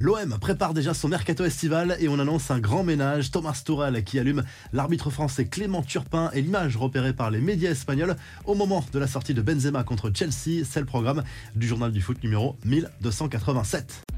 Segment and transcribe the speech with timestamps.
[0.00, 3.32] L'OM prépare déjà son mercato estival et on annonce un grand ménage.
[3.32, 8.14] Thomas Tourel qui allume l'arbitre français Clément Turpin et l'image repérée par les médias espagnols
[8.44, 10.64] au moment de la sortie de Benzema contre Chelsea.
[10.64, 11.24] C'est le programme
[11.56, 14.17] du journal du foot numéro 1287.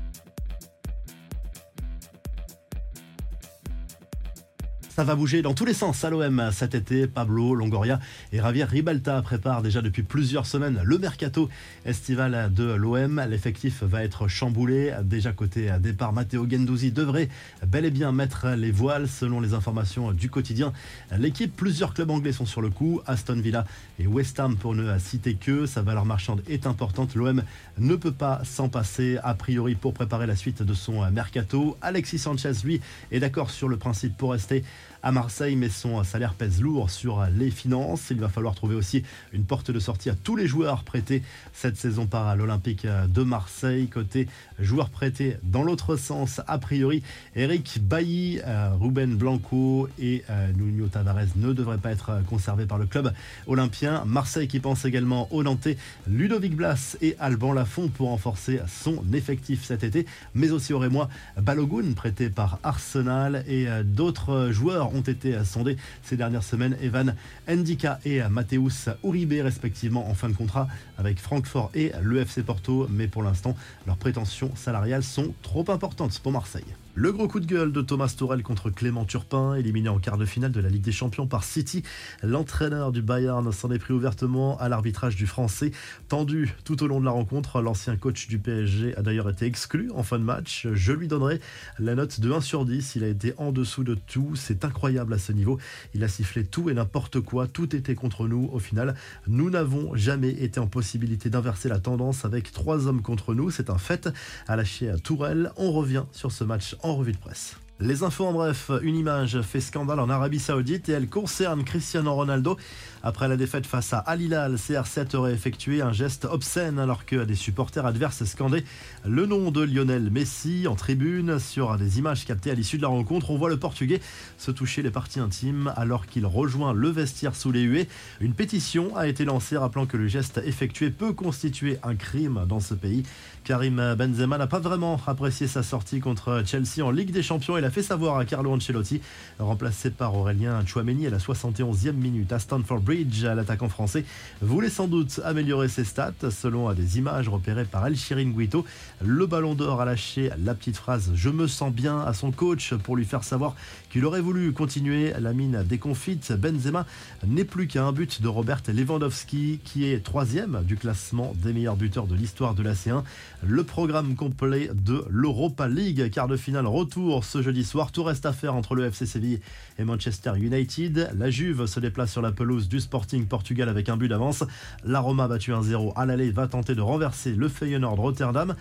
[5.00, 7.06] Ça va bouger dans tous les sens à l'OM cet été.
[7.06, 8.00] Pablo Longoria
[8.34, 11.48] et Javier Ribalta préparent déjà depuis plusieurs semaines le mercato
[11.86, 13.24] estival de l'OM.
[13.26, 14.92] L'effectif va être chamboulé.
[15.04, 17.30] Déjà côté départ, Matteo Gendouzi devrait
[17.66, 20.74] bel et bien mettre les voiles selon les informations du quotidien.
[21.16, 23.00] L'équipe, plusieurs clubs anglais sont sur le coup.
[23.06, 23.64] Aston Villa
[23.98, 25.64] et West Ham pour ne citer que.
[25.64, 27.14] Sa valeur marchande est importante.
[27.14, 27.42] L'OM
[27.78, 31.78] ne peut pas s'en passer a priori pour préparer la suite de son mercato.
[31.80, 34.62] Alexis Sanchez, lui, est d'accord sur le principe pour rester
[35.02, 38.08] à Marseille, mais son salaire pèse lourd sur les finances.
[38.10, 41.76] Il va falloir trouver aussi une porte de sortie à tous les joueurs prêtés cette
[41.76, 43.88] saison par l'Olympique de Marseille.
[43.88, 44.28] Côté
[44.58, 47.02] joueurs prêtés dans l'autre sens, a priori,
[47.34, 52.78] Eric Bailly, euh, Ruben Blanco et euh, Nuno Tavares ne devraient pas être conservés par
[52.78, 53.12] le club
[53.46, 54.04] olympien.
[54.06, 55.76] Marseille qui pense également au Nantais,
[56.06, 61.08] Ludovic Blas et Alban Lafont pour renforcer son effectif cet été, mais aussi aurait moi
[61.40, 66.76] Balogun prêté par Arsenal et euh, d'autres joueurs ont été sondés ces dernières semaines.
[66.82, 67.14] Evan
[67.48, 72.86] Ndika et Mateusz Uribe, respectivement, en fin de contrat avec Francfort et le FC Porto.
[72.90, 76.64] Mais pour l'instant, leurs prétentions salariales sont trop importantes pour Marseille.
[76.96, 80.24] Le gros coup de gueule de Thomas Tourel contre Clément Turpin, éliminé en quart de
[80.24, 81.84] finale de la Ligue des Champions par City.
[82.24, 85.70] L'entraîneur du Bayern s'en est pris ouvertement à l'arbitrage du Français.
[86.08, 89.92] Tendu tout au long de la rencontre, l'ancien coach du PSG a d'ailleurs été exclu
[89.94, 90.66] en fin de match.
[90.72, 91.40] Je lui donnerai
[91.78, 92.96] la note de 1 sur 10.
[92.96, 94.32] Il a été en dessous de tout.
[94.34, 95.58] C'est incroyable à ce niveau.
[95.94, 97.46] Il a sifflé tout et n'importe quoi.
[97.46, 98.50] Tout était contre nous.
[98.52, 98.96] Au final,
[99.28, 103.52] nous n'avons jamais été en possibilité d'inverser la tendance avec trois hommes contre nous.
[103.52, 104.08] C'est un fait.
[104.48, 105.52] À lâcher à Tourelle.
[105.56, 107.56] On revient sur ce match en revue de presse.
[107.82, 112.12] Les infos en bref, une image fait scandale en Arabie Saoudite et elle concerne Cristiano
[112.12, 112.58] Ronaldo.
[113.02, 117.24] Après la défaite face à Al Hilal, CR7 aurait effectué un geste obscène alors que
[117.24, 118.64] des supporters adverses scandaient
[119.06, 121.38] le nom de Lionel Messi en tribune.
[121.38, 124.02] Sur des images captées à l'issue de la rencontre, on voit le Portugais
[124.36, 127.88] se toucher les parties intimes alors qu'il rejoint le vestiaire sous les huées.
[128.20, 132.60] Une pétition a été lancée rappelant que le geste effectué peut constituer un crime dans
[132.60, 133.04] ce pays.
[133.44, 137.56] Karim Benzema n'a pas vraiment apprécié sa sortie contre Chelsea en Ligue des Champions.
[137.56, 139.00] Il fait savoir à Carlo Ancelotti,
[139.38, 144.04] remplacé par Aurélien Chouameni à la 71e minute à Stanford Bridge, l'attaquant français
[144.42, 146.12] voulait sans doute améliorer ses stats.
[146.30, 148.64] Selon des images repérées par El Shirin Guito,
[149.04, 152.74] le ballon d'or a lâché la petite phrase Je me sens bien à son coach
[152.74, 153.54] pour lui faire savoir
[153.90, 156.32] qu'il aurait voulu continuer la mine déconfite.
[156.32, 156.86] Benzema
[157.26, 161.76] n'est plus qu'à un but de Robert Lewandowski, qui est troisième du classement des meilleurs
[161.76, 163.02] buteurs de l'histoire de la C1.
[163.46, 167.92] Le programme complet de l'Europa League, quart de finale retour ce jeudi soir.
[167.92, 169.40] Tout reste à faire entre le FC Séville
[169.78, 171.10] et Manchester United.
[171.16, 174.44] La Juve se déplace sur la pelouse du Sporting Portugal avec un but d'avance.
[174.84, 178.54] La Roma battu 1-0 à l'aller va tenter de renverser le Feyenoord Rotterdam.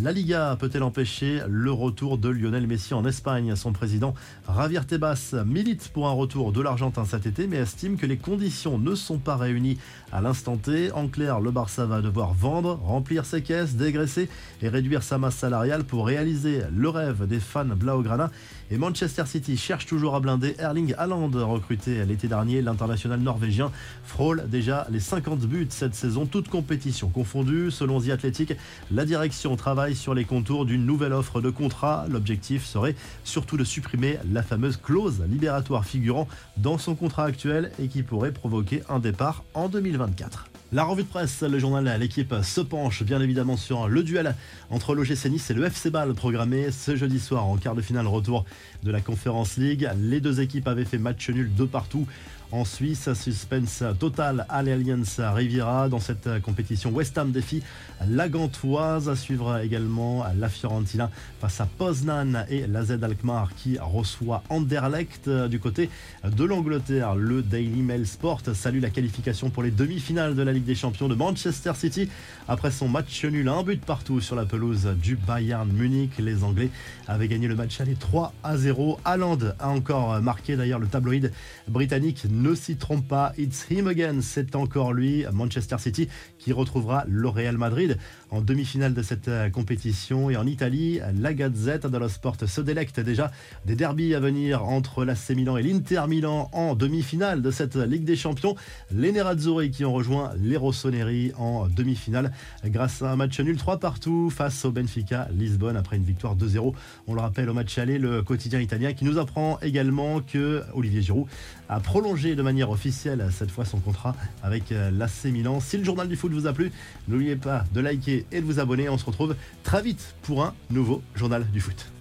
[0.00, 3.54] La Liga peut-elle empêcher le retour de Lionel Messi en Espagne?
[3.56, 4.14] Son président
[4.48, 8.78] Javier Tebas milite pour un retour de l'Argentin cet été mais estime que les conditions
[8.78, 9.76] ne sont pas réunies
[10.10, 10.90] à l'instant T.
[10.92, 14.30] En clair, le Barça va devoir vendre, remplir ses caisses, dégraisser
[14.62, 18.30] et réduire sa masse salariale pour réaliser le rêve des fans Blaugrana.
[18.72, 22.62] Et Manchester City cherche toujours à blinder Erling Haaland, recruté l'été dernier.
[22.62, 23.70] L'international norvégien
[24.02, 27.70] frôle déjà les 50 buts cette saison, toute compétition confondue.
[27.70, 28.54] Selon The Athletic,
[28.90, 32.06] la direction travaille sur les contours d'une nouvelle offre de contrat.
[32.08, 37.88] L'objectif serait surtout de supprimer la fameuse clause libératoire figurant dans son contrat actuel et
[37.88, 40.46] qui pourrait provoquer un départ en 2024.
[40.74, 44.34] La revue de presse, le journal L'équipe se penche bien évidemment sur le duel
[44.70, 48.06] entre l'OGC Nice et le FC Ball programmé ce jeudi soir en quart de finale
[48.06, 48.46] retour
[48.82, 49.86] de la Conference League.
[49.98, 52.06] Les deux équipes avaient fait match nul de partout
[52.52, 53.12] en Suisse.
[53.14, 56.90] Suspense total à l'Alliance Riviera dans cette compétition.
[56.90, 57.62] West Ham défie
[58.08, 59.08] la Gantoise.
[59.08, 61.10] À également la Fiorentina
[61.40, 65.88] face à Poznan et la Z Alkmaar qui reçoit Anderlecht du côté
[66.24, 67.14] de l'Angleterre.
[67.14, 71.08] Le Daily Mail Sport salue la qualification pour les demi-finales de la Ligue des Champions
[71.08, 72.08] de Manchester City
[72.48, 76.12] après son match nul un but partout sur la pelouse du Bayern Munich.
[76.18, 76.70] Les Anglais
[77.08, 79.00] avaient gagné le match aller 3 à 0.
[79.04, 81.32] Haaland a encore marqué d'ailleurs le tabloïd
[81.68, 86.08] britannique ne s'y trompe pas, it's him again, c'est encore lui, Manchester City,
[86.38, 87.96] qui retrouvera le Real Madrid
[88.30, 90.28] en demi-finale de cette euh, compétition.
[90.28, 93.30] Et en Italie, la Gazette dello Sport se délecte déjà
[93.64, 98.04] des derbies à venir entre l'AC Milan et l'Inter Milan en demi-finale de cette Ligue
[98.04, 98.56] des Champions.
[98.90, 102.32] Les Nerazzurri qui ont rejoint les Rossoneri en demi-finale
[102.64, 106.74] grâce à un match nul 3 partout face au Benfica Lisbonne après une victoire 2-0.
[107.06, 111.02] On le rappelle au match aller, le quotidien italien qui nous apprend également que Olivier
[111.02, 111.26] Giroud
[111.68, 115.60] a prolongé de manière officielle cette fois son contrat avec euh, l'AC Milan.
[115.60, 116.72] Si le journal du foot vous a plu,
[117.08, 118.88] n'oubliez pas de liker et de vous abonner.
[118.88, 121.92] On se retrouve très vite pour un nouveau journal du foot.